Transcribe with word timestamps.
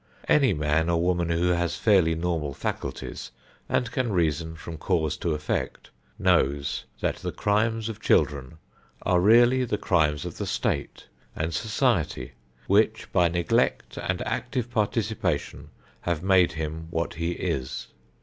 Any 0.27 0.51
man 0.51 0.89
or 0.89 0.99
woman 0.99 1.29
who 1.29 1.49
has 1.49 1.75
fairly 1.75 2.15
normal 2.15 2.55
faculties, 2.55 3.29
and 3.69 3.91
can 3.91 4.11
reason 4.11 4.55
from 4.55 4.79
cause 4.79 5.15
to 5.17 5.35
effect, 5.35 5.91
knows 6.17 6.85
that 7.01 7.17
the 7.17 7.31
crimes 7.31 7.87
of 7.87 8.01
children 8.01 8.57
are 9.03 9.19
really 9.19 9.63
the 9.63 9.77
crimes 9.77 10.25
of 10.25 10.39
the 10.39 10.47
State 10.47 11.05
and 11.35 11.53
society 11.53 12.31
which 12.65 13.11
by 13.11 13.27
neglect 13.27 13.95
and 13.97 14.23
active 14.23 14.71
participation 14.71 15.69
have 16.01 16.23
made 16.23 16.53
him 16.53 16.87
what 16.89 17.13
he 17.13 17.33
is. 17.33 17.85